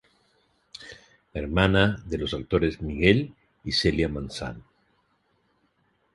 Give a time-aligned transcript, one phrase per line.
[1.31, 4.63] Hermana de los actores Miguel y Celia Manzano.